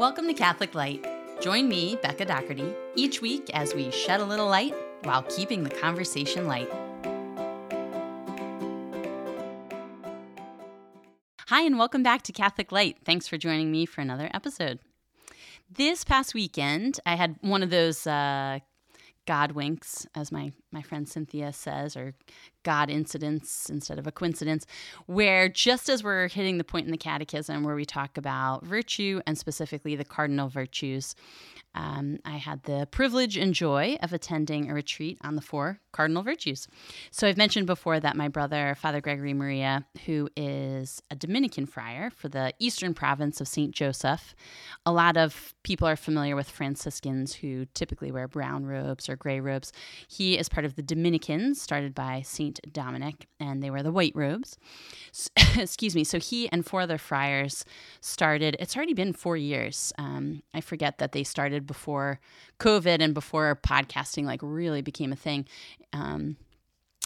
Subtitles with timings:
[0.00, 1.06] Welcome to Catholic Light.
[1.40, 4.74] Join me, Becca Doherty, each week as we shed a little light
[5.04, 6.68] while keeping the conversation light.
[11.46, 12.96] Hi, and welcome back to Catholic Light.
[13.04, 14.80] Thanks for joining me for another episode.
[15.70, 18.58] This past weekend, I had one of those uh,
[19.26, 22.14] God winks, as my, my friend Cynthia says, or
[22.64, 24.66] God incidents instead of a coincidence,
[25.06, 29.20] where just as we're hitting the point in the catechism where we talk about virtue
[29.26, 31.14] and specifically the cardinal virtues,
[31.74, 36.22] um, I had the privilege and joy of attending a retreat on the four cardinal
[36.22, 36.68] virtues.
[37.10, 42.10] So I've mentioned before that my brother, Father Gregory Maria, who is a Dominican friar
[42.10, 43.72] for the eastern province of St.
[43.72, 44.34] Joseph,
[44.86, 49.40] a lot of people are familiar with Franciscans who typically wear brown robes or gray
[49.40, 49.72] robes.
[50.08, 52.60] He is part of the Dominicans, started by St.
[52.72, 54.56] Dominic, and they wear the white robes.
[55.56, 56.04] excuse me.
[56.04, 57.64] So he and four other friars
[58.00, 59.92] started, it's already been four years.
[59.98, 62.20] Um, I forget that they started before
[62.60, 65.46] COVID and before podcasting like really became a thing.
[65.92, 66.36] Um,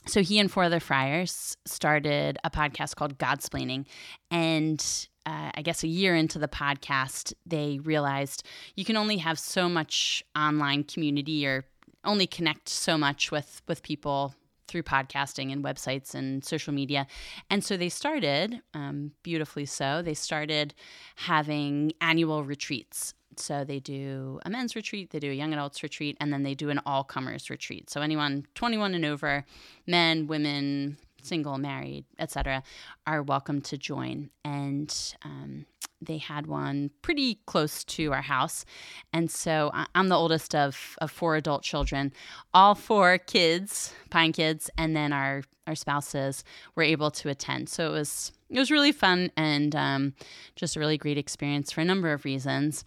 [0.07, 3.85] so he and four other friars started a podcast called Godsplaining,
[4.31, 4.83] and
[5.27, 8.45] uh, I guess a year into the podcast, they realized
[8.77, 11.67] you can only have so much online community or
[12.05, 14.35] only connect so much with with people
[14.69, 17.07] through podcasting and websites and social media.
[17.51, 20.75] And so they started, um, beautifully so, they started
[21.17, 23.15] having annual retreats.
[23.37, 26.55] So they do a men's retreat, they do a young adults retreat, and then they
[26.55, 27.89] do an all comers retreat.
[27.89, 29.45] So anyone 21 and over,
[29.87, 32.63] men, women, single, married, etc.,
[33.07, 34.31] are welcome to join.
[34.45, 35.67] And um,
[36.01, 38.65] they had one pretty close to our house.
[39.13, 42.13] And so I'm the oldest of, of four adult children.
[42.55, 47.69] All four kids, Pine kids, and then our, our spouses were able to attend.
[47.69, 50.15] So it was it was really fun and um,
[50.57, 52.83] just a really great experience for a number of reasons.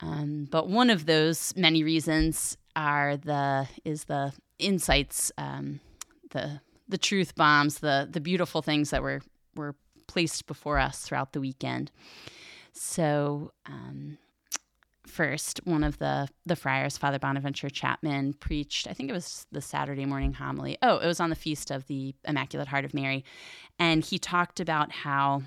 [0.00, 5.80] Um, but one of those many reasons are the is the insights, um,
[6.30, 9.20] the the truth bombs, the the beautiful things that were
[9.54, 9.74] were
[10.06, 11.90] placed before us throughout the weekend.
[12.72, 13.52] So.
[13.66, 14.18] Um,
[15.06, 18.86] first, one of the the friars, Father Bonaventure Chapman, preached.
[18.86, 20.76] I think it was the Saturday morning homily.
[20.82, 23.24] Oh, it was on the feast of the Immaculate Heart of Mary,
[23.78, 25.42] and he talked about how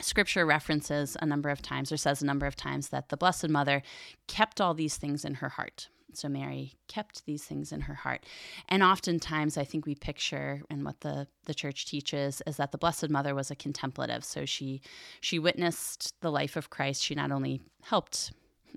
[0.00, 3.48] Scripture references a number of times, or says a number of times, that the Blessed
[3.48, 3.82] Mother
[4.28, 5.88] kept all these things in her heart.
[6.16, 8.24] So Mary kept these things in her heart.
[8.68, 12.78] And oftentimes, I think we picture, and what the, the church teaches, is that the
[12.78, 14.24] Blessed Mother was a contemplative.
[14.24, 14.80] So she
[15.20, 17.02] she witnessed the life of Christ.
[17.02, 18.32] She not only helped,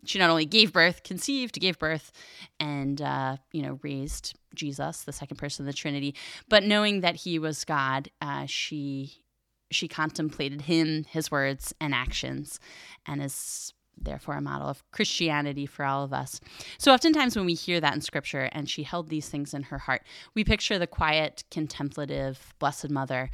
[0.05, 2.11] she not only gave birth, conceived, gave birth,
[2.59, 6.15] and uh, you know raised Jesus, the second person of the Trinity.
[6.49, 9.23] But knowing that He was God, uh, she
[9.71, 12.59] she contemplated him, his words, and actions,
[13.05, 13.73] and is
[14.03, 16.39] therefore a model of Christianity for all of us.
[16.77, 19.77] So, oftentimes when we hear that in scripture, and she held these things in her
[19.79, 23.29] heart, we picture the quiet, contemplative Blessed Mother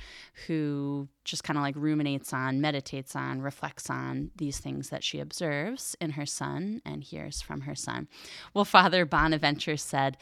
[0.47, 5.19] who just kind of like ruminates on, meditates on, reflects on these things that she
[5.19, 8.07] observes in her son and hears from her son.
[8.53, 10.17] Well, Father Bonaventure said,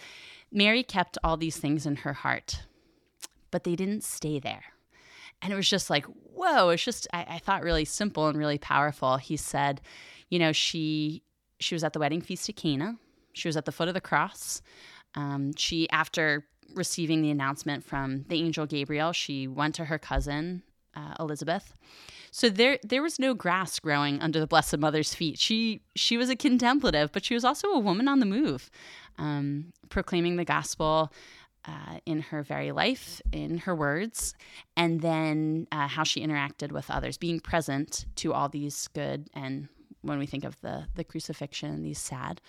[0.51, 2.63] Mary kept all these things in her heart,
[3.51, 4.72] but they didn't stay there
[5.43, 8.57] and it was just like whoa it's just I, I, thought really simple and really
[8.57, 9.17] powerful.
[9.17, 9.81] He said
[10.29, 11.21] you know she
[11.59, 12.97] she was at the wedding feast of cana.
[13.33, 14.61] She was at the foot of the cross.
[15.15, 20.63] Um, she after receiving the announcement from the angel gabriel she went to her cousin
[20.95, 21.75] uh, elizabeth.
[22.31, 25.37] So there there was no grass growing under the blessed mother's feet.
[25.37, 28.71] She she was a contemplative but she was also a woman on the move
[29.17, 31.11] um, proclaiming the gospel
[31.65, 34.35] uh, in her very life, in her words,
[34.75, 39.67] and then uh, how she interacted with others, being present to all these good and
[40.01, 42.41] when we think of the the crucifixion, these sad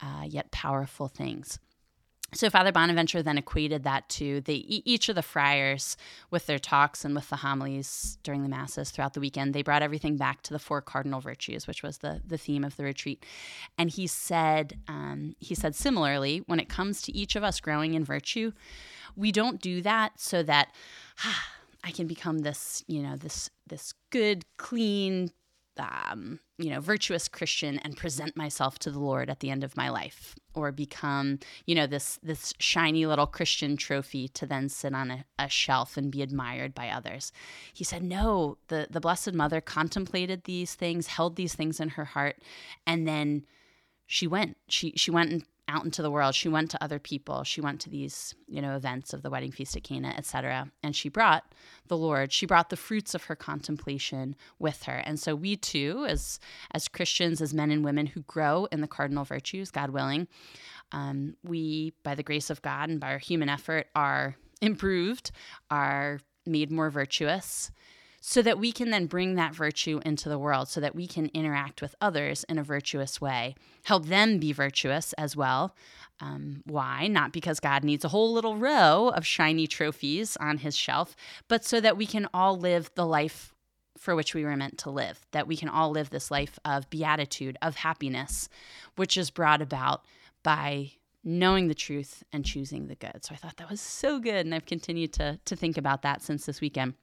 [0.00, 1.58] uh, yet powerful things.
[2.32, 5.96] So Father Bonaventure then equated that to the each of the friars
[6.30, 9.52] with their talks and with the homilies during the masses throughout the weekend.
[9.52, 12.76] They brought everything back to the four cardinal virtues, which was the the theme of
[12.76, 13.26] the retreat.
[13.76, 17.94] And he said um, he said similarly, when it comes to each of us growing
[17.94, 18.52] in virtue,
[19.16, 20.72] we don't do that so that
[21.24, 21.48] ah,
[21.84, 25.30] I can become this you know this this good clean
[25.78, 29.76] um, you know, virtuous Christian and present myself to the Lord at the end of
[29.76, 34.94] my life, or become, you know, this this shiny little Christian trophy to then sit
[34.94, 37.32] on a, a shelf and be admired by others.
[37.72, 42.06] He said, no, the the Blessed Mother contemplated these things, held these things in her
[42.06, 42.36] heart,
[42.86, 43.46] and then
[44.06, 44.56] she went.
[44.68, 46.34] She she went and out into the world.
[46.34, 47.44] She went to other people.
[47.44, 50.70] She went to these, you know, events of the wedding feast at Cana, etc.
[50.82, 51.44] And she brought
[51.86, 52.32] the Lord.
[52.32, 54.96] She brought the fruits of her contemplation with her.
[54.96, 56.40] And so we too, as
[56.72, 60.28] as Christians, as men and women who grow in the cardinal virtues, God willing,
[60.92, 65.30] um, we, by the grace of God and by our human effort, are improved,
[65.70, 67.70] are made more virtuous
[68.20, 71.30] so that we can then bring that virtue into the world, so that we can
[71.32, 75.74] interact with others in a virtuous way, help them be virtuous as well.
[76.20, 77.06] Um, why?
[77.06, 81.16] Not because God needs a whole little row of shiny trophies on his shelf,
[81.48, 83.54] but so that we can all live the life
[83.96, 86.88] for which we were meant to live, that we can all live this life of
[86.90, 88.48] beatitude, of happiness,
[88.96, 90.04] which is brought about
[90.42, 93.24] by knowing the truth and choosing the good.
[93.24, 94.46] So I thought that was so good.
[94.46, 96.94] And I've continued to, to think about that since this weekend.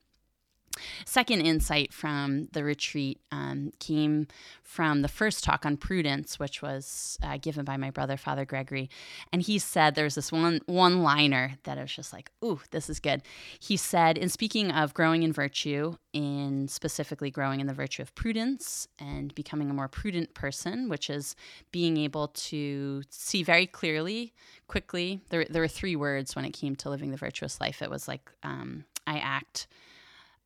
[1.06, 4.28] Second insight from the retreat um, came
[4.64, 8.90] from the first talk on prudence, which was uh, given by my brother, Father Gregory.
[9.32, 12.90] And he said there's this one one liner that I was just like, ooh, this
[12.90, 13.22] is good.
[13.60, 18.14] He said, in speaking of growing in virtue, in specifically growing in the virtue of
[18.16, 21.36] prudence and becoming a more prudent person, which is
[21.72, 24.34] being able to see very clearly,
[24.68, 25.22] quickly.
[25.30, 27.82] There, there were three words when it came to living the virtuous life.
[27.82, 29.68] It was like, um, I act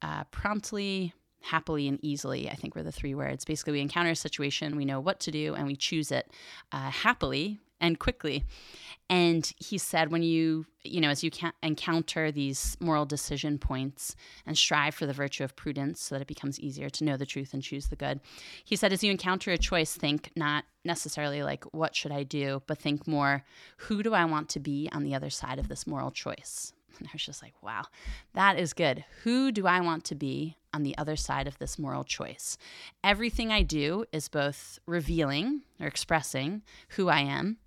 [0.01, 3.45] uh, promptly, happily, and easily, I think were the three words.
[3.45, 6.31] Basically, we encounter a situation, we know what to do, and we choose it
[6.71, 8.45] uh, happily and quickly.
[9.09, 11.31] And he said, when you, you know, as you
[11.61, 14.15] encounter these moral decision points
[14.45, 17.25] and strive for the virtue of prudence so that it becomes easier to know the
[17.25, 18.21] truth and choose the good,
[18.63, 22.61] he said, as you encounter a choice, think not necessarily like, what should I do,
[22.67, 23.43] but think more,
[23.77, 26.71] who do I want to be on the other side of this moral choice?
[26.99, 27.83] And I was just like, wow,
[28.33, 29.03] that is good.
[29.23, 32.57] Who do I want to be on the other side of this moral choice?
[33.03, 37.57] Everything I do is both revealing or expressing who I am,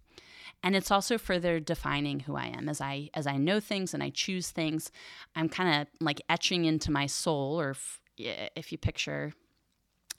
[0.62, 2.68] and it's also further defining who I am.
[2.68, 4.90] As I as I know things and I choose things,
[5.36, 9.34] I'm kind of like etching into my soul, or if, if you picture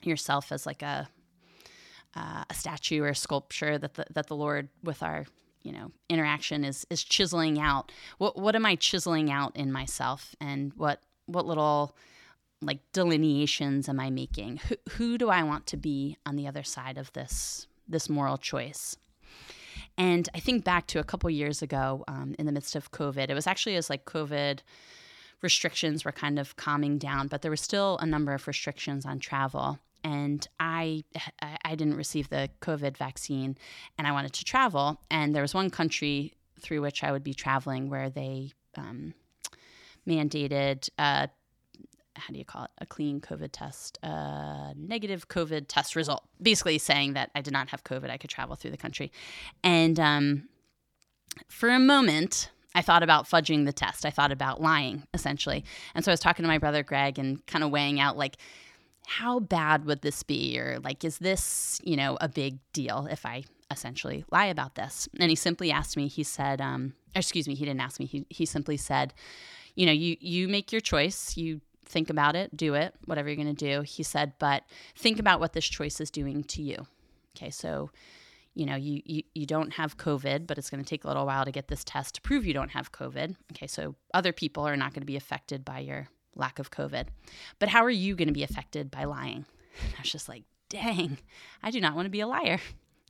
[0.02, 1.08] yourself as like a
[2.14, 5.26] uh, a statue or a sculpture that the, that the Lord with our
[5.66, 7.90] you know interaction is is chiseling out.
[8.18, 11.96] What what am i chiseling out in myself and what what little
[12.62, 14.58] like delineations am i making?
[14.58, 18.38] Who, who do i want to be on the other side of this this moral
[18.38, 18.96] choice?
[19.98, 23.28] And i think back to a couple years ago um, in the midst of covid
[23.28, 24.60] it was actually as like covid
[25.42, 29.18] restrictions were kind of calming down but there was still a number of restrictions on
[29.18, 31.02] travel and I
[31.64, 33.56] I didn't receive the COVID vaccine,
[33.98, 35.00] and I wanted to travel.
[35.10, 39.14] And there was one country through which I would be traveling where they um,
[40.06, 40.88] mandated.
[40.96, 41.26] Uh,
[42.14, 42.70] how do you call it?
[42.78, 46.22] A clean COVID test, a negative COVID test result.
[46.40, 49.10] Basically, saying that I did not have COVID, I could travel through the country.
[49.64, 50.48] And um,
[51.48, 54.06] for a moment, I thought about fudging the test.
[54.06, 55.64] I thought about lying, essentially.
[55.94, 58.36] And so I was talking to my brother Greg and kind of weighing out, like,
[59.06, 60.58] how bad would this be?
[60.58, 65.08] Or like, is this, you know, a big deal if I essentially lie about this?
[65.20, 68.06] And he simply asked me, he said, um, excuse me, he didn't ask me.
[68.06, 69.14] He, he simply said,
[69.76, 71.36] you know, you, you make your choice.
[71.36, 73.82] You think about it, do it, whatever you're going to do.
[73.82, 74.64] He said, but
[74.96, 76.86] think about what this choice is doing to you.
[77.36, 77.50] Okay.
[77.50, 77.90] So,
[78.54, 81.26] you know, you, you, you don't have COVID, but it's going to take a little
[81.26, 83.36] while to get this test to prove you don't have COVID.
[83.52, 83.68] Okay.
[83.68, 87.06] So other people are not going to be affected by your lack of COVID.
[87.58, 89.44] But how are you going to be affected by lying?
[89.82, 91.18] And I was just like, dang,
[91.62, 92.60] I do not want to be a liar.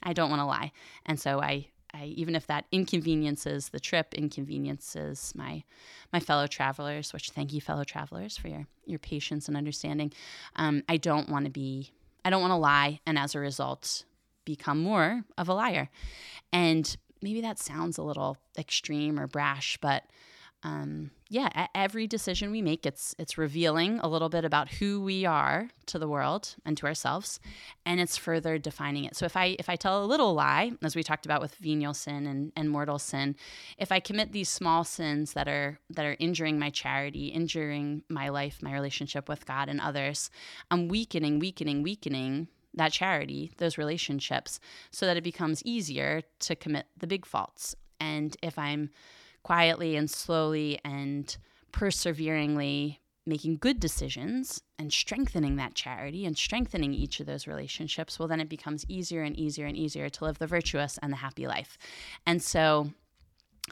[0.02, 0.72] I don't want to lie.
[1.04, 5.64] And so I, I even if that inconveniences the trip, inconveniences my
[6.12, 10.12] my fellow travelers, which thank you, fellow travelers, for your your patience and understanding.
[10.56, 11.92] Um, I don't want to be,
[12.24, 14.04] I don't want to lie, and as a result,
[14.44, 15.88] become more of a liar.
[16.52, 20.04] And maybe that sounds a little extreme or brash, but
[20.62, 25.24] um, yeah, every decision we make, it's it's revealing a little bit about who we
[25.24, 27.40] are to the world and to ourselves,
[27.84, 29.16] and it's further defining it.
[29.16, 31.94] So if I if I tell a little lie, as we talked about with venial
[31.94, 33.36] sin and, and mortal sin,
[33.78, 38.28] if I commit these small sins that are that are injuring my charity, injuring my
[38.28, 40.30] life, my relationship with God and others,
[40.70, 44.60] I'm weakening, weakening, weakening that charity, those relationships,
[44.90, 47.74] so that it becomes easier to commit the big faults.
[47.98, 48.90] And if I'm
[49.46, 51.36] quietly and slowly and
[51.70, 58.26] perseveringly making good decisions and strengthening that charity and strengthening each of those relationships, well,
[58.26, 61.46] then it becomes easier and easier and easier to live the virtuous and the happy
[61.46, 61.78] life.
[62.26, 62.90] And so,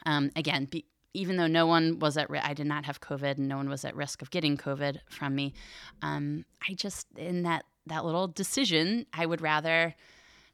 [0.06, 3.48] um, again, be, even though no one was at I did not have COVID and
[3.48, 5.54] no one was at risk of getting COVID from me,
[6.02, 9.96] um, I just in that that little decision, I would rather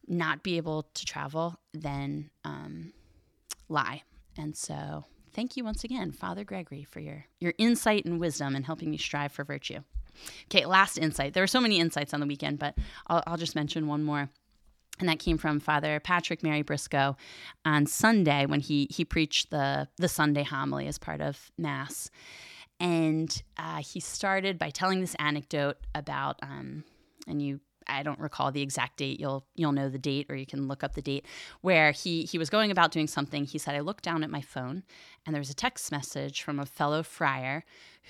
[0.08, 2.94] not be able to travel than um,
[3.68, 4.02] lie.
[4.40, 5.04] And so,
[5.34, 8.96] thank you once again, Father Gregory, for your, your insight and wisdom and helping me
[8.96, 9.80] strive for virtue.
[10.46, 11.34] Okay, last insight.
[11.34, 12.74] There were so many insights on the weekend, but
[13.06, 14.30] I'll, I'll just mention one more.
[14.98, 17.16] And that came from Father Patrick Mary Briscoe
[17.66, 22.10] on Sunday when he he preached the the Sunday homily as part of Mass,
[22.78, 26.84] and uh, he started by telling this anecdote about um,
[27.26, 29.20] and you I don't recall the exact date.
[29.20, 31.26] You'll you'll know the date, or you can look up the date
[31.60, 33.44] where he he was going about doing something.
[33.44, 34.82] He said, "I looked down at my phone,
[35.24, 37.64] and there was a text message from a fellow friar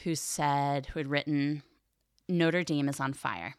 [0.05, 1.63] who said who had written
[2.29, 3.57] Notre Dame is on fire.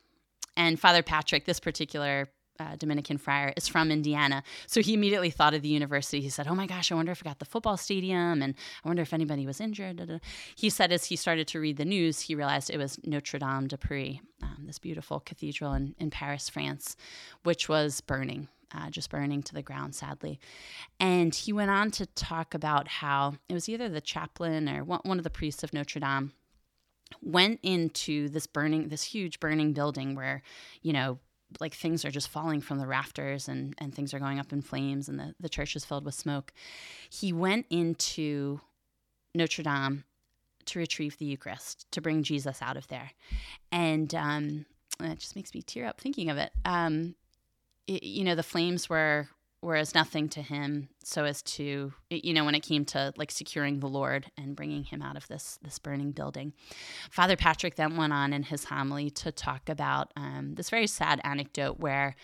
[0.55, 2.29] And Father Patrick, this particular
[2.61, 4.43] uh, Dominican friar, is from Indiana.
[4.67, 6.21] So he immediately thought of the university.
[6.21, 8.87] He said, Oh my gosh, I wonder if I got the football stadium and I
[8.87, 10.21] wonder if anybody was injured.
[10.55, 13.67] He said, as he started to read the news, he realized it was Notre Dame
[13.67, 16.95] de Paris, um, this beautiful cathedral in, in Paris, France,
[17.43, 18.47] which was burning.
[18.73, 20.39] Uh, just burning to the ground, sadly.
[20.97, 25.17] And he went on to talk about how it was either the chaplain or one
[25.17, 26.31] of the priests of Notre Dame
[27.21, 30.41] went into this burning, this huge burning building where,
[30.81, 31.19] you know,
[31.59, 34.61] like things are just falling from the rafters and, and things are going up in
[34.61, 36.53] flames and the, the church is filled with smoke.
[37.09, 38.61] He went into
[39.35, 40.03] Notre Dame
[40.65, 43.11] to retrieve the Eucharist, to bring Jesus out of there.
[43.71, 44.65] And um,
[44.99, 46.51] it just makes me tear up thinking of it.
[46.65, 47.15] Um,
[47.87, 49.27] it you know, the flames were
[49.61, 53.79] whereas nothing to him so as to you know when it came to like securing
[53.79, 56.53] the lord and bringing him out of this this burning building.
[57.09, 61.21] Father patrick then went on in his homily to talk about um, this very sad
[61.23, 62.15] anecdote where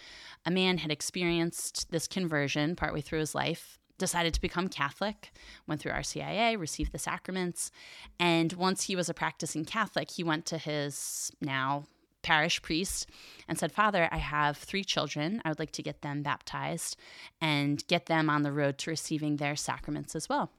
[0.46, 5.32] a man had experienced this conversion partway through his life decided to become Catholic,
[5.65, 7.72] went through RCIA, received the sacraments,
[8.20, 11.86] and once he was a practicing Catholic, he went to his now
[12.28, 13.10] parish priest
[13.48, 15.42] and said, Father, I have three children.
[15.46, 16.98] I would like to get them baptized
[17.40, 20.52] and get them on the road to receiving their sacraments as well.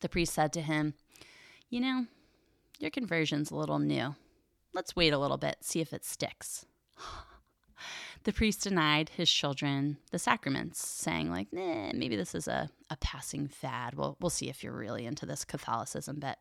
[0.00, 0.92] The priest said to him,
[1.70, 2.06] You know,
[2.78, 4.14] your conversion's a little new.
[4.74, 6.66] Let's wait a little bit, see if it sticks.
[8.24, 12.96] the priest denied his children the sacraments, saying, like, nah, maybe this is a, a
[12.98, 13.94] passing fad.
[13.94, 16.36] We'll, we'll see if you're really into this Catholicism bit.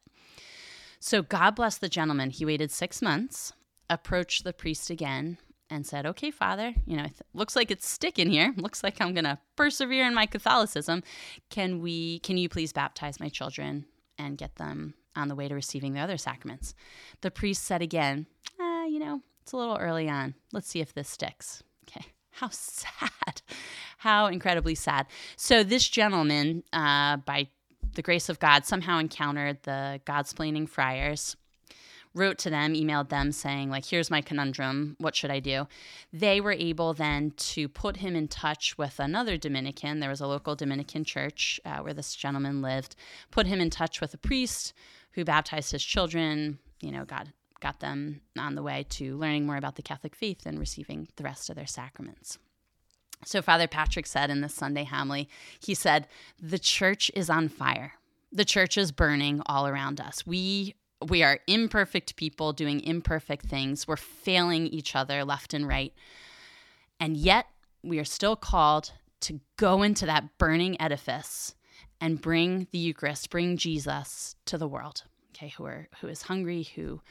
[1.00, 2.32] So God bless the gentleman.
[2.32, 3.54] He waited six months
[3.90, 5.38] approached the priest again
[5.70, 8.54] and said, Okay, Father, you know, th- looks like it's sticking here.
[8.58, 11.04] Looks like I'm going to persevere in my Catholicism.
[11.50, 13.86] Can we, can you please baptize my children
[14.18, 16.74] and get them on the way to receiving the other sacraments?
[17.22, 18.28] The priest said again,
[18.60, 20.36] ah, You know, it's a little early on.
[20.54, 21.64] Let's see if this sticks.
[21.88, 22.06] Okay.
[22.32, 23.42] How sad.
[23.98, 25.08] How incredibly sad.
[25.38, 27.48] So, this gentleman, uh, by
[27.96, 31.36] the grace of God, somehow encountered the Godsplaining friars
[32.18, 34.96] wrote to them, emailed them saying, like, here's my conundrum.
[35.00, 35.68] What should I do?
[36.12, 40.00] They were able then to put him in touch with another Dominican.
[40.00, 42.96] There was a local Dominican church uh, where this gentleman lived,
[43.32, 44.74] put him in touch with a priest
[45.12, 47.28] who baptized his children, you know, got,
[47.60, 51.24] got them on the way to learning more about the Catholic faith and receiving the
[51.24, 52.38] rest of their sacraments.
[53.26, 55.28] So, Father Patrick said in the Sunday homily,
[55.60, 56.08] he said,
[56.40, 57.94] The church is on fire.
[58.32, 60.28] The church is burning all around us.
[60.28, 63.88] We we are imperfect people doing imperfect things.
[63.88, 65.94] We're failing each other left and right.
[67.00, 67.48] And yet,
[67.84, 71.56] we are still called to go into that burning edifice
[72.02, 75.04] and bring the Eucharist, bring Jesus to the world.
[75.36, 77.02] Okay, who are who is hungry, who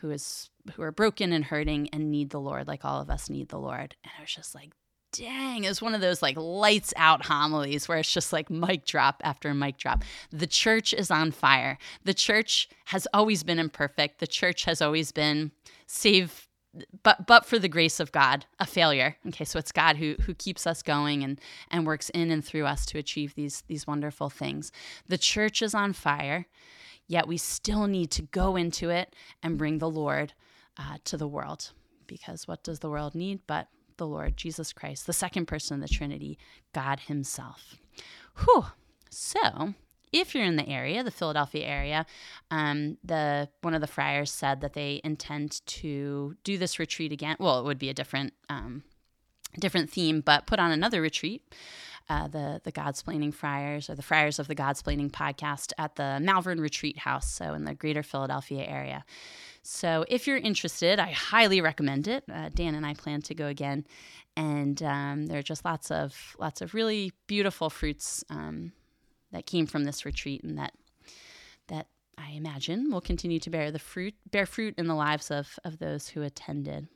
[0.00, 3.30] who is who are broken and hurting and need the Lord, like all of us
[3.30, 3.94] need the Lord.
[4.02, 4.72] And I was just like,
[5.12, 8.84] dang, it was one of those like lights out homilies where it's just like mic
[8.84, 10.04] drop after mic drop.
[10.30, 11.78] The church is on fire.
[12.04, 14.20] The church has always been imperfect.
[14.20, 15.52] The church has always been
[15.86, 16.48] save
[17.02, 19.16] but but for the grace of God, a failure.
[19.28, 22.66] Okay, so it's God who who keeps us going and and works in and through
[22.66, 24.70] us to achieve these these wonderful things.
[25.08, 26.46] The church is on fire,
[27.06, 30.34] yet we still need to go into it and bring the Lord
[30.76, 31.72] uh, to the world.
[32.06, 35.88] Because what does the world need but the Lord Jesus Christ, the second person of
[35.88, 36.38] the Trinity,
[36.72, 37.76] God Himself.
[38.38, 38.66] Whew.
[39.10, 39.74] So,
[40.12, 42.06] if you're in the area, the Philadelphia area,
[42.50, 47.36] um, the one of the friars said that they intend to do this retreat again.
[47.38, 48.84] Well, it would be a different um,
[49.58, 51.42] different theme, but put on another retreat.
[52.08, 56.60] Uh, the the Godsplaining Friars or the Friars of the Godsplaining podcast at the Malvern
[56.60, 59.04] Retreat House, so in the Greater Philadelphia area.
[59.62, 62.24] So if you're interested, I highly recommend it.
[62.32, 63.84] Uh, Dan and I plan to go again,
[64.36, 68.72] and um, there are just lots of lots of really beautiful fruits um,
[69.32, 70.72] that came from this retreat, and that
[71.68, 71.86] that
[72.16, 75.78] I imagine will continue to bear the fruit bear fruit in the lives of of
[75.78, 76.88] those who attended.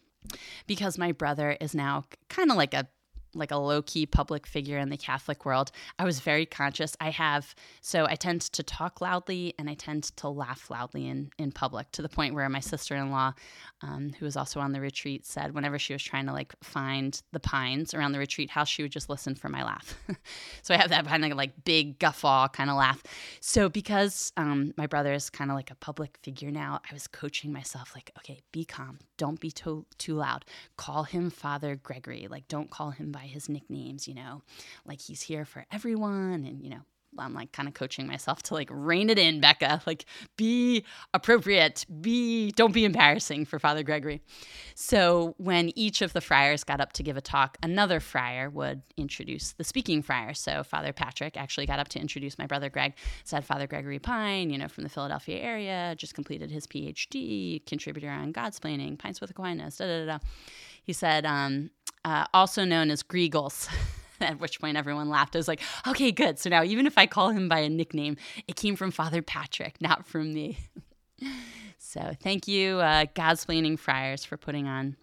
[0.67, 2.89] Because my brother is now kind of like a
[3.35, 6.97] like a low key public figure in the Catholic world, I was very conscious.
[7.01, 11.31] I have, so I tend to talk loudly and I tend to laugh loudly in,
[11.39, 13.35] in public to the point where my sister in law,
[13.83, 17.23] um, who was also on the retreat, said whenever she was trying to like find
[17.33, 19.99] the pines around the retreat house, she would just listen for my laugh.
[20.63, 23.03] so I have that kind of like big guffaw kind of laugh.
[23.41, 27.07] So because um, my brother is kind of like a public figure now, I was
[27.07, 28.99] coaching myself like, okay, be calm.
[29.17, 30.45] Don't be too, too loud.
[30.77, 32.27] Call him Father Gregory.
[32.29, 34.43] Like, don't call him by his nicknames, you know,
[34.85, 36.83] like he's here for everyone and, you know,
[37.19, 39.83] I'm like kind of coaching myself to like rein it in, Becca.
[39.87, 41.85] Like, be appropriate.
[42.01, 44.23] Be don't be embarrassing for Father Gregory.
[44.75, 48.83] So when each of the friars got up to give a talk, another friar would
[48.97, 50.35] introduce the speaking friar.
[50.35, 52.95] So Father Patrick actually got up to introduce my brother Greg.
[53.25, 58.09] Said Father Gregory Pine, you know, from the Philadelphia area, just completed his PhD, contributor
[58.09, 59.77] on God's planning, Pints with Aquinas.
[59.77, 60.19] Da da da.
[60.85, 61.71] He said, um,
[62.05, 63.69] uh, also known as Gregals.
[64.21, 65.35] At which point everyone laughed.
[65.35, 66.39] I was like, okay, good.
[66.39, 68.17] So now even if I call him by a nickname,
[68.47, 70.59] it came from Father Patrick, not from me.
[71.79, 74.97] so thank you, uh, Godsplaining Friars, for putting on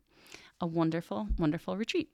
[0.61, 2.09] a wonderful, wonderful retreat.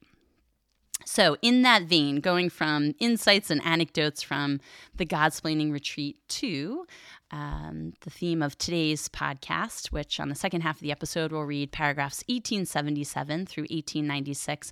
[1.03, 4.59] So, in that vein, going from insights and anecdotes from
[4.95, 6.87] the Godsplaining retreat to
[7.31, 11.41] um, the theme of today's podcast, which on the second half of the episode we'll
[11.41, 14.71] read paragraphs 1877 through 1896.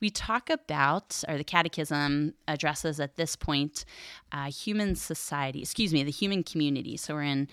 [0.00, 3.84] We talk about, or the Catechism addresses at this point,
[4.30, 6.96] uh, human society, excuse me, the human community.
[6.96, 7.48] So we're in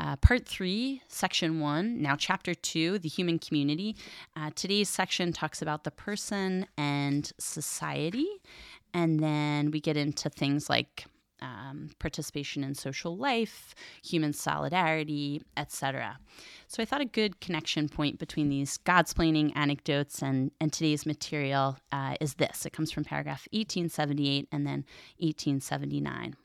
[0.00, 3.94] uh, part three, section one, now chapter two, the human community.
[4.34, 8.26] Uh, today's section talks about the person and society.
[8.94, 11.04] And then we get into things like
[11.42, 16.18] um, participation in social life, human solidarity, etc.
[16.66, 21.78] So I thought a good connection point between these Godsplaining anecdotes and, and today's material
[21.92, 22.64] uh, is this.
[22.64, 24.84] It comes from paragraph 1878 and then
[25.18, 26.36] 1879.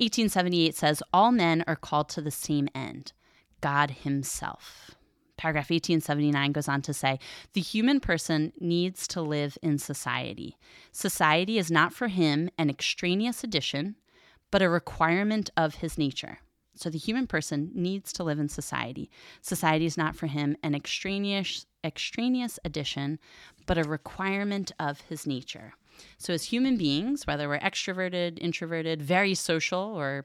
[0.00, 3.12] 1878 says, All men are called to the same end
[3.60, 4.92] God Himself.
[5.36, 7.18] Paragraph 1879 goes on to say
[7.52, 10.56] the human person needs to live in society.
[10.90, 13.96] Society is not for him an extraneous addition,
[14.50, 16.38] but a requirement of his nature.
[16.74, 19.10] So the human person needs to live in society.
[19.40, 23.18] Society is not for him an extraneous extraneous addition,
[23.66, 25.74] but a requirement of his nature.
[26.18, 30.24] So as human beings, whether we're extroverted, introverted, very social, or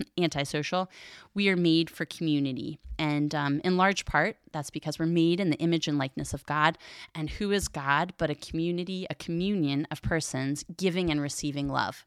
[0.18, 0.90] antisocial,
[1.34, 2.78] we are made for community.
[2.98, 6.46] And um, in large part, that's because we're made in the image and likeness of
[6.46, 6.78] God.
[7.14, 12.06] And who is God but a community, a communion of persons giving and receiving love?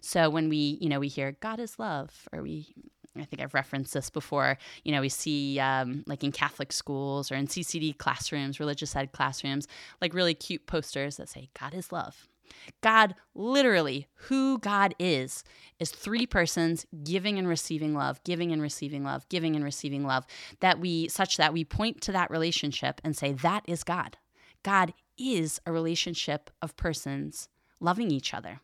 [0.00, 2.74] So when we, you know, we hear God is love, or we,
[3.16, 4.58] I think I've referenced this before.
[4.84, 9.12] You know, we see um, like in Catholic schools or in CCD classrooms, religious ed
[9.12, 9.68] classrooms,
[10.00, 12.28] like really cute posters that say God is love.
[12.80, 15.44] God, literally, who God is,
[15.78, 20.26] is three persons giving and receiving love, giving and receiving love, giving and receiving love,
[20.60, 24.16] that we, such that we point to that relationship and say, that is God.
[24.62, 27.48] God is a relationship of persons
[27.80, 28.60] loving each other.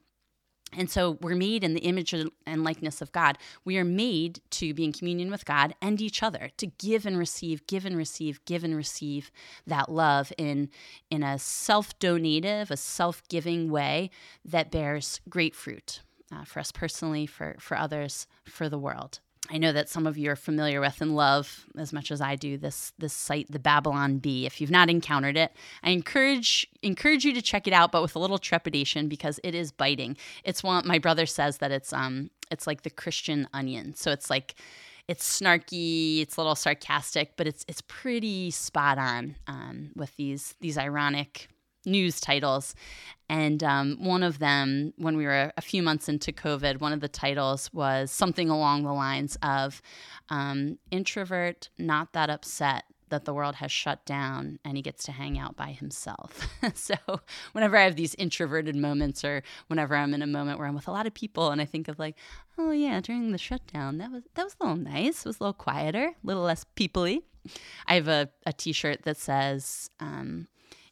[0.76, 3.38] And so we're made in the image and likeness of God.
[3.64, 7.18] We are made to be in communion with God and each other, to give and
[7.18, 9.30] receive, give and receive, give and receive
[9.66, 10.68] that love in,
[11.10, 14.10] in a self donative, a self giving way
[14.44, 19.20] that bears great fruit uh, for us personally, for, for others, for the world.
[19.50, 22.36] I know that some of you are familiar with and love as much as I
[22.36, 24.46] do this this site, the Babylon Bee.
[24.46, 28.14] If you've not encountered it, I encourage encourage you to check it out, but with
[28.14, 30.16] a little trepidation because it is biting.
[30.44, 33.94] It's one my brother says that it's um it's like the Christian onion.
[33.94, 34.56] So it's like
[35.08, 40.54] it's snarky, it's a little sarcastic, but it's it's pretty spot on um, with these
[40.60, 41.48] these ironic
[41.88, 42.74] news titles.
[43.30, 47.00] And um, one of them, when we were a few months into COVID, one of
[47.00, 49.82] the titles was something along the lines of
[50.30, 55.12] um, Introvert, not that upset that the world has shut down and he gets to
[55.12, 56.48] hang out by himself.
[56.74, 56.94] so,
[57.52, 60.88] whenever I have these introverted moments or whenever I'm in a moment where I'm with
[60.88, 62.16] a lot of people and I think of like,
[62.56, 65.24] oh yeah, during the shutdown, that was that was a little nice.
[65.24, 67.22] It was a little quieter, a little less peoply.
[67.86, 70.48] I have a, a t-shirt that says, um,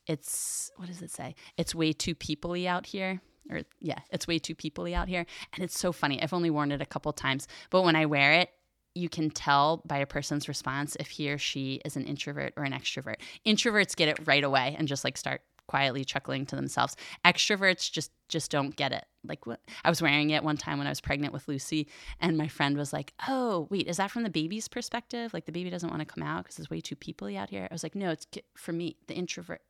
[0.06, 1.34] it's what does it say?
[1.56, 3.20] It's way too peoply out here.
[3.50, 5.24] Or yeah, it's way too peoply out here.
[5.52, 6.20] And it's so funny.
[6.22, 8.50] I've only worn it a couple times, but when I wear it,
[8.94, 12.64] you can tell by a person's response if he or she is an introvert or
[12.64, 13.16] an extrovert.
[13.46, 16.96] Introverts get it right away and just like start quietly chuckling to themselves.
[17.24, 19.04] Extroverts just just don't get it.
[19.24, 19.40] Like
[19.84, 21.88] I was wearing it one time when I was pregnant with Lucy
[22.20, 25.32] and my friend was like, "Oh, wait, is that from the baby's perspective?
[25.32, 27.68] Like the baby doesn't want to come out cuz it's way too peoply out here?"
[27.70, 29.62] I was like, "No, it's for me, the introvert."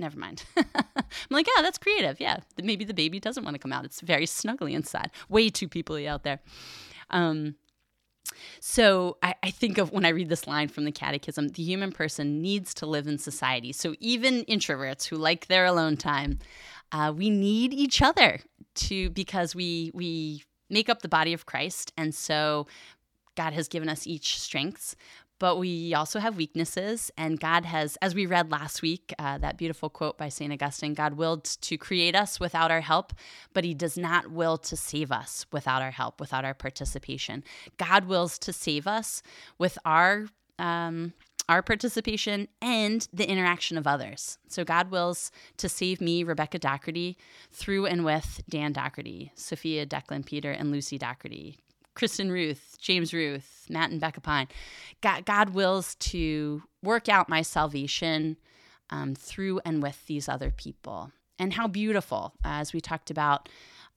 [0.00, 0.44] never mind.
[0.56, 2.20] I'm like, yeah, that's creative.
[2.20, 3.84] Yeah, maybe the baby doesn't want to come out.
[3.84, 5.10] It's very snuggly inside.
[5.28, 6.40] Way too peoply out there.
[7.10, 7.56] Um,
[8.60, 11.92] so I, I, think of when I read this line from the Catechism, the human
[11.92, 13.72] person needs to live in society.
[13.72, 16.38] So even introverts who like their alone time,
[16.92, 18.40] uh, we need each other
[18.74, 22.66] to because we we make up the body of Christ, and so
[23.36, 24.96] God has given us each strengths,
[25.40, 27.10] but we also have weaknesses.
[27.18, 30.52] And God has, as we read last week, uh, that beautiful quote by St.
[30.52, 33.12] Augustine God willed to create us without our help,
[33.52, 37.42] but He does not will to save us without our help, without our participation.
[37.78, 39.22] God wills to save us
[39.58, 40.26] with our.
[40.60, 41.14] Um,
[41.48, 44.38] our participation and the interaction of others.
[44.46, 47.18] So God wills to save me, Rebecca Doherty,
[47.50, 51.58] through and with Dan Doherty, Sophia Declan Peter, and Lucy Doherty,
[51.94, 54.48] Kristen Ruth, James Ruth, Matt and Becca Pine.
[55.00, 58.36] God, God wills to work out my salvation
[58.90, 61.12] um, through and with these other people.
[61.38, 63.48] And how beautiful, as we talked about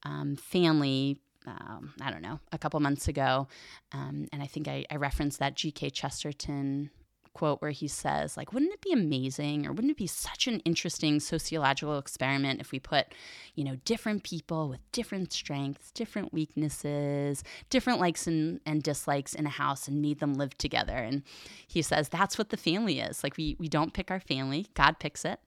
[0.04, 3.48] um, family, um, I don't know, a couple months ago.
[3.92, 5.90] Um, and I think I, I referenced that G.K.
[5.90, 6.90] Chesterton
[7.34, 10.60] quote where he says, like, wouldn't it be amazing or wouldn't it be such an
[10.62, 13.08] interesting sociological experiment if we put,
[13.56, 19.46] you know, different people with different strengths, different weaknesses, different likes and, and dislikes in
[19.46, 20.96] a house and made them live together?
[20.96, 21.24] And
[21.68, 23.24] he says that's what the family is.
[23.24, 25.40] Like, we, we don't pick our family, God picks it.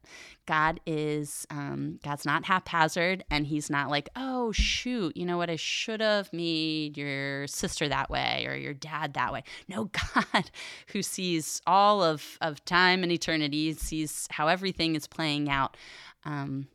[0.47, 5.51] God is, um, God's not haphazard and he's not like, oh, shoot, you know what?
[5.51, 9.43] I should have made your sister that way or your dad that way.
[9.69, 10.51] No, God,
[10.89, 15.77] who sees all of, of time and eternity, sees how everything is playing out
[16.25, 16.69] um,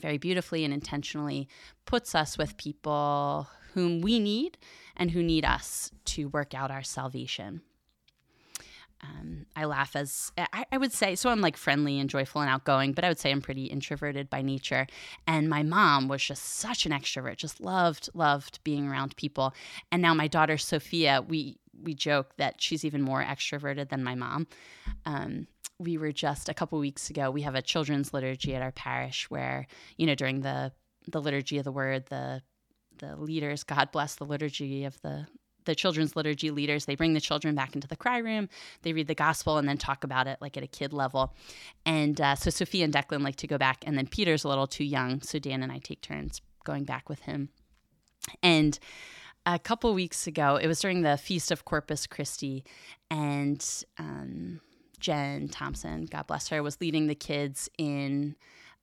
[0.00, 1.48] very beautifully and intentionally,
[1.84, 4.58] puts us with people whom we need
[4.96, 7.62] and who need us to work out our salvation.
[9.02, 12.50] Um, I laugh as I, I, would say, so I'm like friendly and joyful and
[12.50, 14.86] outgoing, but I would say I'm pretty introverted by nature.
[15.26, 19.54] And my mom was just such an extrovert, just loved, loved being around people.
[19.90, 24.14] And now my daughter Sophia, we we joke that she's even more extroverted than my
[24.14, 24.46] mom.
[25.06, 25.46] Um,
[25.78, 27.30] we were just a couple weeks ago.
[27.30, 30.72] We have a children's liturgy at our parish where you know during the
[31.08, 32.42] the liturgy of the word, the
[32.98, 35.26] the leaders, God bless the liturgy of the
[35.64, 38.48] the children's liturgy leaders they bring the children back into the cry room
[38.82, 41.34] they read the gospel and then talk about it like at a kid level.
[41.84, 44.66] And uh, so sophia and declan like to go back and then peter's a little
[44.66, 47.48] too young so dan and i take turns going back with him.
[48.42, 48.78] And
[49.46, 52.64] a couple weeks ago, it was during the Feast of Corpus Christi,
[53.10, 53.66] and
[53.98, 54.60] um,
[54.98, 58.36] Jen Thompson, God bless her, was leading the kids in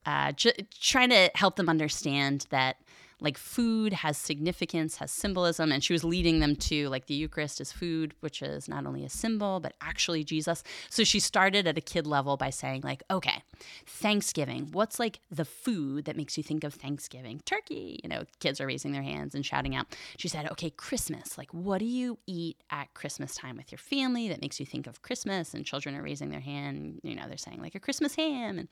[0.05, 2.77] uh, j- trying to help them understand that
[3.19, 7.59] like food has significance, has symbolism, and she was leading them to like the Eucharist
[7.59, 10.63] is food, which is not only a symbol, but actually Jesus.
[10.89, 13.41] So she started at a kid level by saying, like, okay,
[13.85, 17.41] Thanksgiving, what's like the food that makes you think of Thanksgiving?
[17.45, 17.99] Turkey.
[18.03, 19.87] You know, kids are raising their hands and shouting out.
[20.17, 24.27] She said, okay, Christmas, like, what do you eat at Christmas time with your family
[24.29, 25.53] that makes you think of Christmas?
[25.53, 28.59] And children are raising their hand, you know, they're saying like a Christmas ham.
[28.59, 28.67] And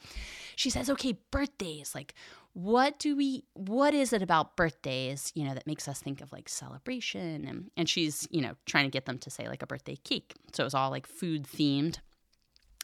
[0.55, 2.13] she says, okay, birthdays, like,
[2.55, 6.31] what do we what is it about birthdays you know that makes us think of
[6.31, 9.67] like celebration and and she's you know trying to get them to say like a
[9.67, 11.97] birthday cake so it was all like food themed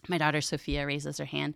[0.07, 1.53] my daughter Sophia raises her hand.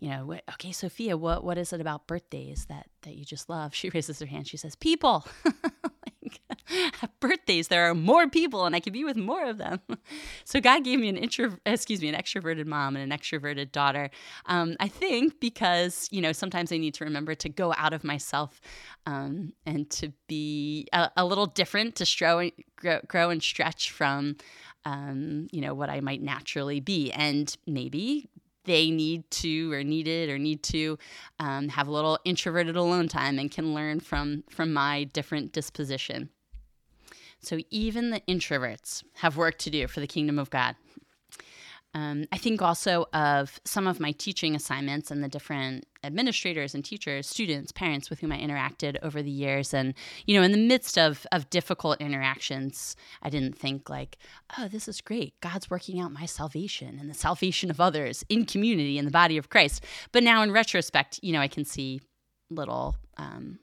[0.00, 3.74] You know, okay, Sophia, what what is it about birthdays that that you just love?
[3.74, 4.48] She raises her hand.
[4.48, 5.26] She says, "People."
[6.26, 9.80] like, birthdays, there are more people, and I can be with more of them.
[10.44, 14.10] so God gave me an intro, excuse me, an extroverted mom and an extroverted daughter.
[14.46, 18.04] Um, I think because you know sometimes I need to remember to go out of
[18.04, 18.60] myself
[19.06, 24.36] um, and to be a, a little different, to grow, grow and stretch from
[24.86, 27.10] um, you know, what I might naturally be.
[27.10, 28.30] And maybe
[28.66, 30.98] they need to or needed or need to
[31.38, 36.28] um, have a little introverted alone time and can learn from from my different disposition.
[37.40, 40.76] So even the introverts have work to do for the kingdom of God.
[41.94, 46.84] Um, I think also of some of my teaching assignments and the different administrators and
[46.84, 49.72] teachers, students, parents with whom I interacted over the years.
[49.72, 49.94] And,
[50.26, 54.18] you know, in the midst of, of difficult interactions, I didn't think like,
[54.58, 55.40] oh, this is great.
[55.40, 59.38] God's working out my salvation and the salvation of others in community in the body
[59.38, 59.82] of Christ.
[60.12, 62.02] But now in retrospect, you know, I can see
[62.50, 63.58] little um,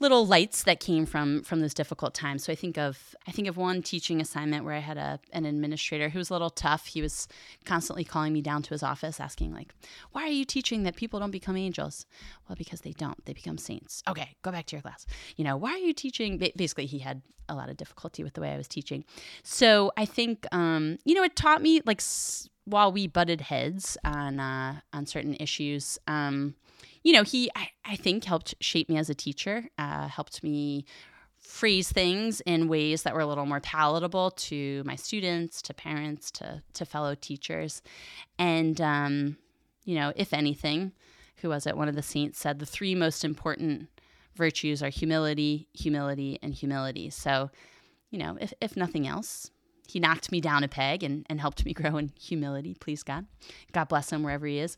[0.00, 2.44] little lights that came from from those difficult times.
[2.44, 5.44] So I think of I think of one teaching assignment where I had a an
[5.44, 6.86] administrator who was a little tough.
[6.86, 7.28] He was
[7.64, 9.74] constantly calling me down to his office asking like,
[10.12, 12.06] "Why are you teaching that people don't become angels?"
[12.48, 13.24] Well, because they don't.
[13.26, 14.02] They become saints.
[14.08, 15.06] Okay, go back to your class.
[15.36, 18.40] You know, why are you teaching basically he had a lot of difficulty with the
[18.40, 19.04] way I was teaching.
[19.42, 22.00] So I think um, you know, it taught me like
[22.64, 26.54] while we butted heads on uh, on certain issues, um,
[27.02, 30.84] you know, he I, I, think helped shape me as a teacher, uh, helped me
[31.38, 36.30] phrase things in ways that were a little more palatable to my students, to parents,
[36.32, 37.82] to to fellow teachers,
[38.38, 39.36] and um,
[39.84, 40.92] you know, if anything,
[41.36, 41.76] who was it?
[41.76, 43.88] One of the saints said the three most important
[44.36, 47.10] virtues are humility, humility, and humility.
[47.10, 47.50] So,
[48.10, 49.50] you know, if if nothing else,
[49.90, 53.26] he knocked me down a peg and, and helped me grow in humility please god.
[53.72, 54.76] God bless him wherever he is.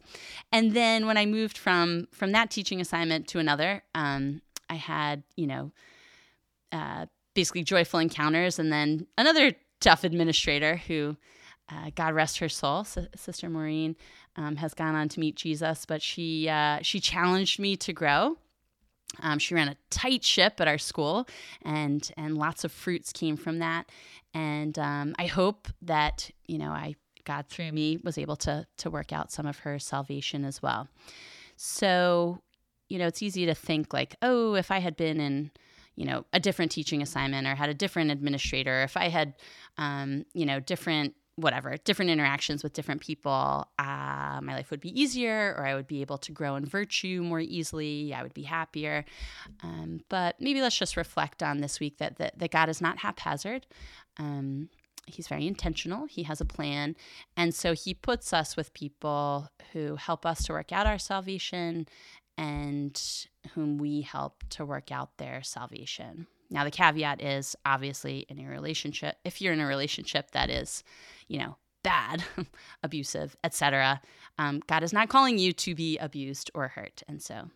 [0.51, 5.23] And then when i moved from from that teaching assignment to another um, i had
[5.37, 5.73] you know
[6.73, 11.17] uh, basically joyful encounters and then another tough administrator who
[11.71, 13.97] uh, god rest her soul S- sister maureen
[14.37, 18.37] um, has gone on to meet jesus but she uh, she challenged me to grow
[19.21, 21.27] um, she ran a tight ship at our school,
[21.63, 23.91] and and lots of fruits came from that.
[24.35, 26.95] And um, I hope that you know I
[27.25, 30.89] God through me was able to to work out some of her salvation as well.
[31.57, 32.41] So
[32.89, 35.51] you know it's easy to think like, oh, if I had been in
[35.95, 39.35] you know a different teaching assignment or had a different administrator, if I had
[39.79, 45.01] um, you know different whatever, different interactions with different people, uh, my life would be
[45.01, 48.13] easier, or I would be able to grow in virtue more easily.
[48.13, 49.05] I would be happier.
[49.63, 52.99] Um, but maybe let's just reflect on this week that that, that God is not
[52.99, 53.67] haphazard.
[54.19, 54.69] Um,
[55.07, 56.07] he's very intentional.
[56.07, 56.97] He has a plan,
[57.37, 61.87] and so he puts us with people who help us to work out our salvation,
[62.37, 63.01] and
[63.55, 66.27] whom we help to work out their salvation.
[66.53, 70.85] Now, the caveat is obviously in a relationship, if you're in a relationship that is,
[71.27, 72.23] you know, bad,
[72.83, 74.01] abusive, etc.,
[74.39, 77.03] um, God is not calling you to be abused or hurt.
[77.09, 77.51] And so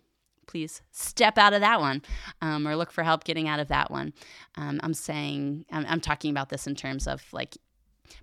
[0.47, 2.03] please step out of that one
[2.41, 4.13] um, or look for help getting out of that one.
[4.57, 7.57] Um, I'm saying, I'm, I'm talking about this in terms of like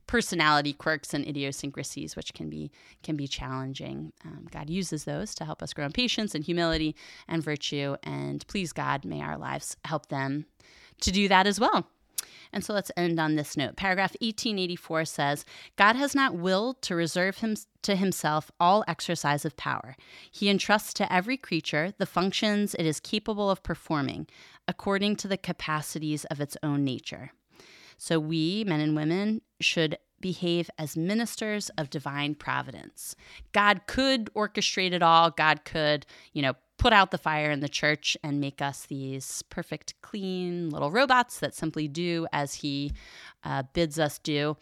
[0.08, 4.14] personality quirks and idiosyncrasies, which can be can be challenging.
[4.26, 6.96] Um, God uses those to help us grow in patience and humility
[7.28, 7.96] and virtue.
[8.04, 10.46] And please, God, may our lives help them
[11.02, 11.88] to do that as well.
[12.54, 13.76] And so let's end on this note.
[13.76, 19.58] Paragraph 1884 says God has not willed to reserve him, to himself all exercise of
[19.58, 19.96] power.
[20.32, 24.28] He entrusts to every creature the functions it is capable of performing
[24.68, 27.32] according to the capacities of its own nature.
[28.04, 33.16] So we, men and women, should behave as ministers of divine providence.
[33.54, 35.32] God could orchestrate it all.
[35.32, 39.42] God could, you know, put out the fire in the church and make us these
[39.44, 42.92] perfect, clean little robots that simply do as he
[43.46, 44.58] uh, bids us do.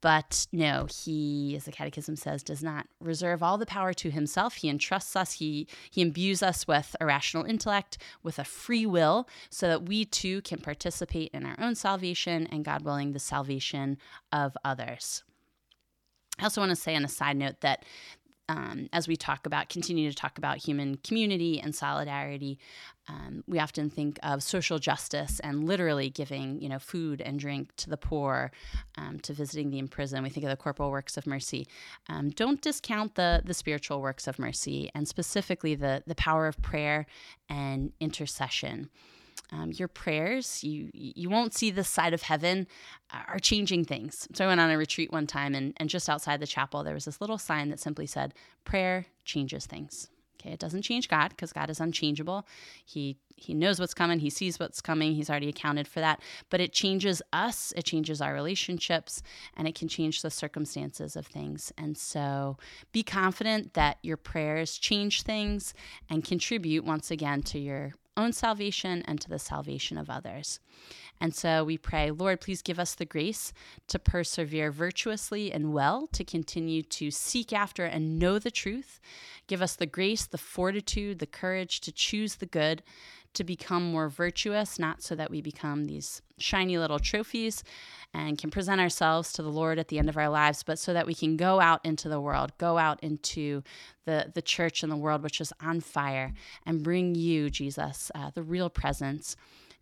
[0.00, 4.54] But no, he, as the Catechism says, does not reserve all the power to himself.
[4.56, 9.28] He entrusts us, he, he imbues us with a rational intellect, with a free will,
[9.50, 13.98] so that we too can participate in our own salvation and, God willing, the salvation
[14.32, 15.22] of others.
[16.38, 17.84] I also want to say on a side note that
[18.50, 22.58] um, as we talk about, continue to talk about human community and solidarity,
[23.08, 27.70] um, we often think of social justice and literally giving, you know, food and drink
[27.76, 28.50] to the poor,
[28.98, 30.24] um, to visiting the imprisoned.
[30.24, 31.68] We think of the corporal works of mercy.
[32.08, 36.60] Um, don't discount the the spiritual works of mercy, and specifically the the power of
[36.60, 37.06] prayer
[37.48, 38.90] and intercession
[39.52, 42.66] um, your prayers, you you won't see this side of heaven,
[43.12, 44.28] uh, are changing things.
[44.34, 46.94] So I went on a retreat one time, and, and just outside the chapel, there
[46.94, 48.34] was this little sign that simply said,
[48.64, 50.08] Prayer changes things.
[50.40, 52.46] Okay, it doesn't change God because God is unchangeable.
[52.84, 56.20] He he knows what's coming, he sees what's coming, he's already accounted for that.
[56.48, 59.22] But it changes us, it changes our relationships,
[59.56, 61.72] and it can change the circumstances of things.
[61.76, 62.56] And so
[62.92, 65.74] be confident that your prayers change things
[66.08, 70.60] and contribute once again to your own salvation and to the salvation of others.
[71.20, 73.52] And so we pray, Lord, please give us the grace
[73.88, 79.00] to persevere virtuously and well, to continue to seek after and know the truth.
[79.46, 82.82] Give us the grace, the fortitude, the courage to choose the good,
[83.34, 87.62] to become more virtuous, not so that we become these shiny little trophies
[88.12, 90.92] and can present ourselves to the Lord at the end of our lives, but so
[90.92, 93.62] that we can go out into the world, go out into
[94.04, 96.32] the, the church and the world, which is on fire,
[96.66, 99.36] and bring you, Jesus, uh, the real presence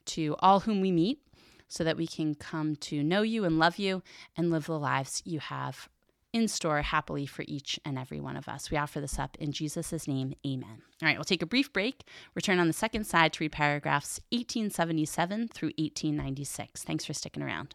[0.06, 1.20] to all whom we meet,
[1.68, 4.02] so that we can come to know you and love you
[4.36, 5.88] and live the lives you have
[6.32, 8.70] in store happily for each and every one of us.
[8.70, 10.34] We offer this up in Jesus' name.
[10.46, 10.82] Amen.
[11.02, 14.20] All right, we'll take a brief break, return on the second side to read paragraphs
[14.30, 16.84] 1877 through 1896.
[16.84, 17.74] Thanks for sticking around.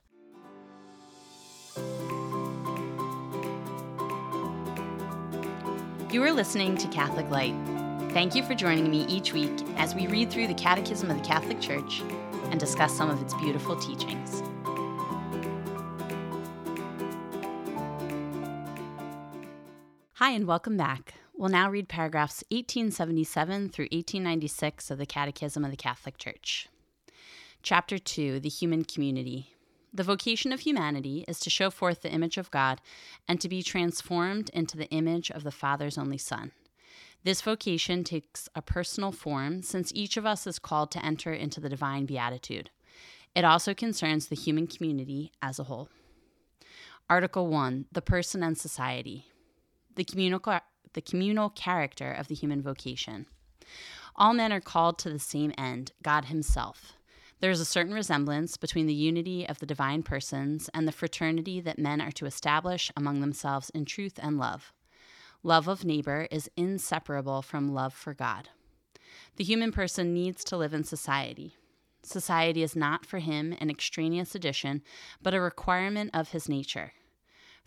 [6.12, 7.56] You are listening to Catholic Light.
[8.12, 11.24] Thank you for joining me each week as we read through the Catechism of the
[11.24, 12.02] Catholic Church
[12.52, 14.44] and discuss some of its beautiful teachings.
[20.24, 21.16] Hi, and welcome back.
[21.36, 26.70] We'll now read paragraphs 1877 through 1896 of the Catechism of the Catholic Church.
[27.62, 29.54] Chapter 2 The Human Community.
[29.94, 32.80] The vocation of humanity is to show forth the image of God
[33.28, 36.54] and to be transformed into the image of the Father's only Son.
[37.26, 41.60] This vocation takes a personal form since each of us is called to enter into
[41.60, 42.70] the divine beatitude.
[43.36, 45.90] It also concerns the human community as a whole.
[47.10, 49.26] Article 1 The Person and Society.
[49.96, 50.42] The communal,
[50.94, 53.28] the communal character of the human vocation.
[54.16, 56.94] All men are called to the same end God Himself.
[57.40, 61.60] There is a certain resemblance between the unity of the divine persons and the fraternity
[61.62, 64.72] that men are to establish among themselves in truth and love.
[65.44, 68.50] Love of neighbor is inseparable from love for God.
[69.36, 71.58] The human person needs to live in society.
[72.02, 74.82] Society is not for him an extraneous addition,
[75.22, 76.94] but a requirement of his nature.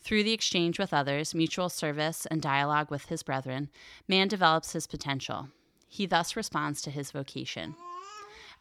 [0.01, 3.71] Through the exchange with others, mutual service, and dialogue with his brethren,
[4.07, 5.49] man develops his potential.
[5.89, 7.75] He thus responds to his vocation.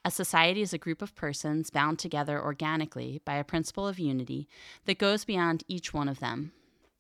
[0.03, 4.47] A society is a group of persons bound together organically by a principle of unity
[4.85, 6.51] that goes beyond each one of them,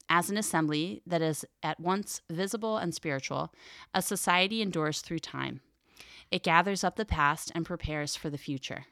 [0.09, 3.51] as an assembly that is at once visible and spiritual,
[3.93, 5.61] a society endures through time.
[6.31, 8.85] It gathers up the past and prepares for the future.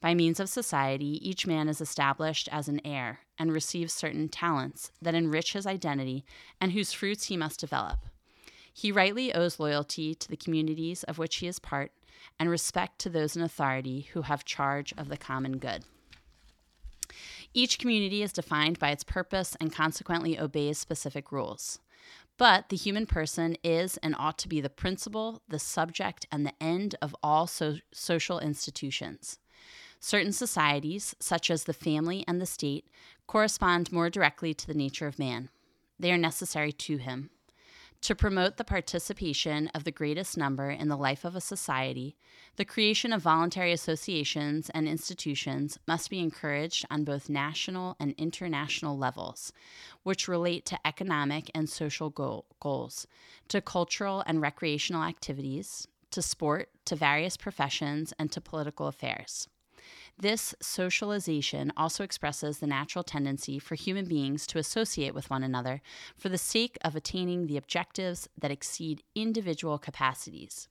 [0.00, 4.92] By means of society, each man is established as an heir and receives certain talents
[5.00, 6.24] that enrich his identity
[6.60, 8.00] and whose fruits he must develop.
[8.72, 11.92] He rightly owes loyalty to the communities of which he is part
[12.38, 15.84] and respect to those in authority who have charge of the common good.
[17.54, 21.78] Each community is defined by its purpose and consequently obeys specific rules.
[22.36, 26.52] But the human person is and ought to be the principle, the subject, and the
[26.62, 29.38] end of all so- social institutions.
[30.00, 32.86] Certain societies, such as the family and the state,
[33.26, 35.48] correspond more directly to the nature of man.
[35.98, 37.30] They are necessary to him.
[38.02, 42.14] To promote the participation of the greatest number in the life of a society,
[42.56, 48.96] the creation of voluntary associations and institutions must be encouraged on both national and international
[48.96, 49.52] levels,
[50.02, 53.06] which relate to economic and social goal- goals,
[53.48, 59.48] to cultural and recreational activities, to sport, to various professions, and to political affairs.
[60.18, 65.82] This socialization also expresses the natural tendency for human beings to associate with one another
[66.16, 70.68] for the sake of attaining the objectives that exceed individual capacities.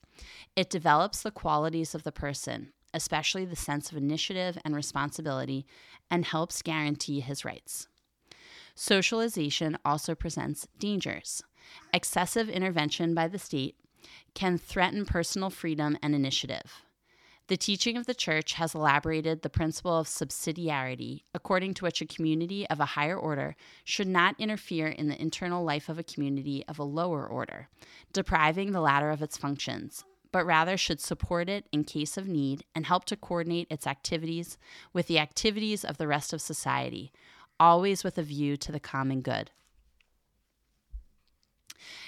[0.55, 5.65] It develops the qualities of the person, especially the sense of initiative and responsibility,
[6.09, 7.87] and helps guarantee his rights.
[8.73, 11.43] Socialization also presents dangers.
[11.93, 13.75] Excessive intervention by the state
[14.33, 16.84] can threaten personal freedom and initiative.
[17.47, 22.07] The teaching of the Church has elaborated the principle of subsidiarity, according to which a
[22.07, 26.63] community of a higher order should not interfere in the internal life of a community
[26.67, 27.69] of a lower order,
[28.11, 32.63] depriving the latter of its functions, but rather should support it in case of need
[32.73, 34.57] and help to coordinate its activities
[34.91, 37.11] with the activities of the rest of society,
[37.59, 39.51] always with a view to the common good.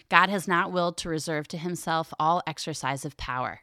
[0.10, 3.62] God has not willed to reserve to himself all exercise of power.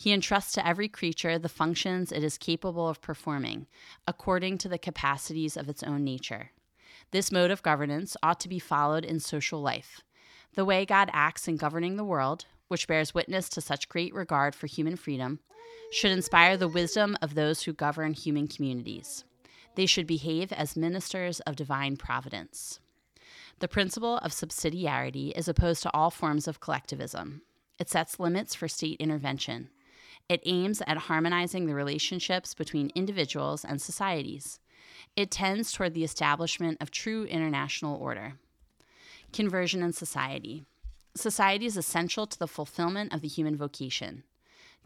[0.00, 3.66] He entrusts to every creature the functions it is capable of performing,
[4.06, 6.52] according to the capacities of its own nature.
[7.10, 10.00] This mode of governance ought to be followed in social life.
[10.54, 14.54] The way God acts in governing the world, which bears witness to such great regard
[14.54, 15.40] for human freedom,
[15.92, 19.24] should inspire the wisdom of those who govern human communities.
[19.74, 22.80] They should behave as ministers of divine providence.
[23.58, 27.42] The principle of subsidiarity is opposed to all forms of collectivism.
[27.78, 29.68] It sets limits for state intervention.
[30.30, 34.60] It aims at harmonizing the relationships between individuals and societies.
[35.16, 38.34] It tends toward the establishment of true international order.
[39.32, 40.62] Conversion in society.
[41.16, 44.22] Society is essential to the fulfillment of the human vocation.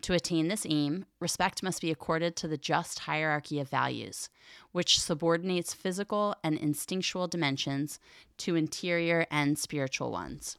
[0.01, 4.31] To attain this aim, respect must be accorded to the just hierarchy of values,
[4.73, 8.01] which subordinates physical and instinctual dimensions
[8.39, 10.57] to interior and spiritual ones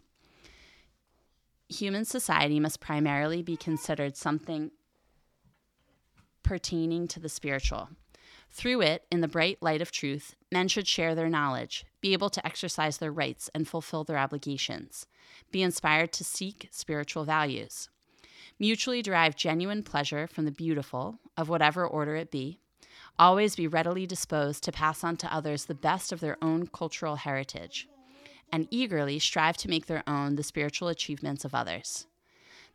[1.70, 4.72] human society must primarily be considered something
[6.46, 7.90] pertaining to the spiritual.
[8.52, 12.30] Through it, in the bright light of truth, men should share their knowledge, be able
[12.30, 15.08] to exercise their rights and fulfill their obligations,
[15.52, 17.90] be inspired to seek spiritual values,
[18.58, 22.60] mutually derive genuine pleasure from the beautiful, of whatever order it be,
[23.20, 27.18] always be readily disposed to pass on to others the best of their own cultural
[27.18, 27.90] heritage
[28.52, 32.06] and eagerly strive to make their own the spiritual achievements of others.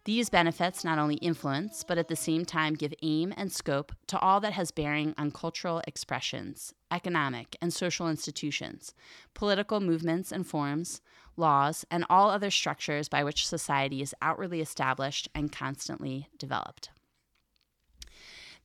[0.04, 4.18] These benefits not only influence, but at the same time give aim and scope to
[4.18, 8.94] all that has bearing on cultural expressions, economic and social institutions,
[9.34, 11.02] political movements and forms,
[11.36, 16.88] laws, and all other structures by which society is outwardly established and constantly developed.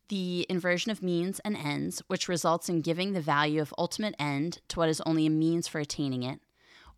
[0.07, 4.59] The inversion of means and ends, which results in giving the value of ultimate end
[4.69, 6.39] to what is only a means for attaining it,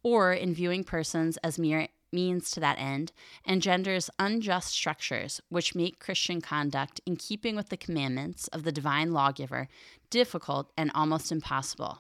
[0.04, 3.12] or in viewing persons as mere means to that end,
[3.46, 9.12] engenders unjust structures which make Christian conduct in keeping with the commandments of the divine
[9.12, 9.68] lawgiver
[10.10, 12.00] difficult and almost impossible.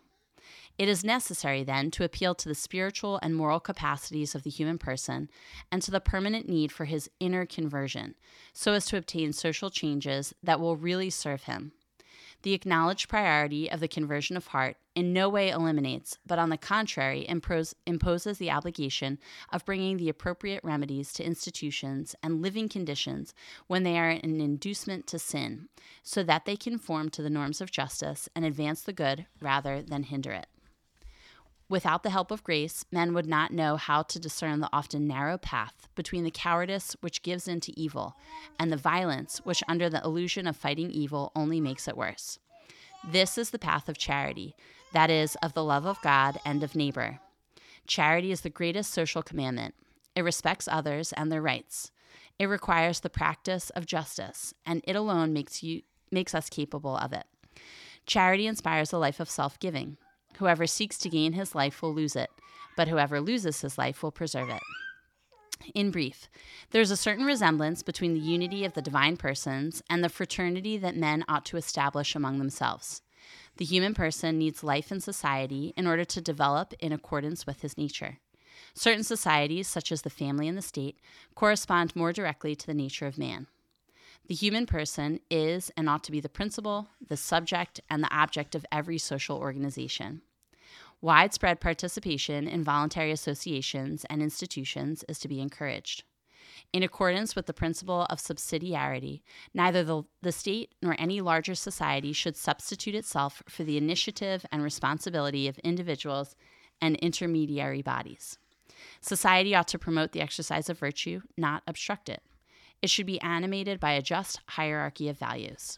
[0.78, 4.78] It is necessary, then, to appeal to the spiritual and moral capacities of the human
[4.78, 5.30] person
[5.72, 8.16] and to the permanent need for his inner conversion,
[8.54, 11.72] so as to obtain social changes that will really serve him.
[12.44, 16.58] The acknowledged priority of the conversion of heart in no way eliminates, but on the
[16.58, 19.20] contrary, impose, imposes the obligation
[19.52, 23.34] of bringing the appropriate remedies to institutions and living conditions
[23.68, 25.70] when they are an inducement to sin,
[26.04, 30.04] so that they conform to the norms of justice and advance the good rather than
[30.04, 30.48] hinder it.
[31.70, 35.38] Without the help of grace, men would not know how to discern the often narrow
[35.38, 38.16] path between the cowardice which gives in to evil
[38.58, 42.40] and the violence which, under the illusion of fighting evil, only makes it worse.
[43.06, 44.56] This is the path of charity,
[44.94, 47.20] that is, of the love of God and of neighbor.
[47.86, 49.76] Charity is the greatest social commandment.
[50.16, 51.92] It respects others and their rights.
[52.40, 57.12] It requires the practice of justice, and it alone makes, you, makes us capable of
[57.12, 57.26] it.
[58.06, 59.98] Charity inspires a life of self giving.
[60.38, 62.30] Whoever seeks to gain his life will lose it,
[62.76, 64.62] but whoever loses his life will preserve it.
[65.74, 66.30] In brief,
[66.72, 70.96] there's a certain resemblance between the unity of the divine persons and the fraternity that
[70.96, 73.02] men ought to establish among themselves.
[73.58, 77.78] The human person needs life in society in order to develop in accordance with his
[77.78, 78.20] nature.
[78.74, 81.00] Certain societies, such as the family and the state,
[81.36, 83.48] correspond more directly to the nature of man.
[84.28, 88.56] The human person is and ought to be the principle, the subject, and the object
[88.56, 90.22] of every social organization.
[91.02, 96.04] Widespread participation in voluntary associations and institutions is to be encouraged.
[96.74, 99.22] In accordance with the principle of subsidiarity,
[99.54, 104.64] neither the, the state nor any larger society should substitute itself for the initiative and
[104.64, 106.36] responsibility of individuals
[106.82, 108.40] and intermediary bodies.
[109.00, 112.22] Society ought to promote the exercise of virtue, not obstruct it.
[112.82, 115.78] It should be animated by a just hierarchy of values.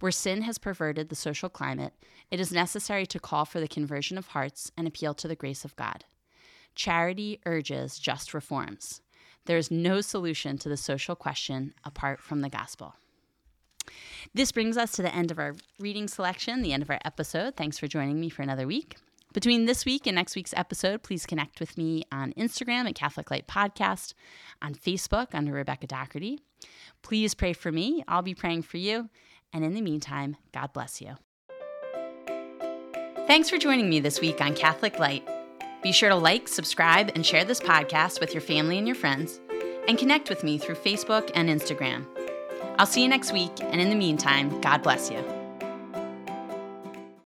[0.00, 1.94] Where sin has perverted the social climate,
[2.30, 5.64] it is necessary to call for the conversion of hearts and appeal to the grace
[5.64, 6.04] of God.
[6.74, 9.00] Charity urges just reforms.
[9.46, 12.94] There is no solution to the social question apart from the gospel.
[14.34, 17.56] This brings us to the end of our reading selection, the end of our episode.
[17.56, 18.96] Thanks for joining me for another week.
[19.32, 23.30] Between this week and next week's episode, please connect with me on Instagram at Catholic
[23.30, 24.14] Light Podcast,
[24.62, 26.40] on Facebook under Rebecca Doherty.
[27.02, 28.02] Please pray for me.
[28.08, 29.10] I'll be praying for you.
[29.56, 31.14] And in the meantime, God bless you.
[33.26, 35.26] Thanks for joining me this week on Catholic Light.
[35.82, 39.40] Be sure to like, subscribe, and share this podcast with your family and your friends,
[39.88, 42.04] and connect with me through Facebook and Instagram.
[42.78, 45.35] I'll see you next week, and in the meantime, God bless you.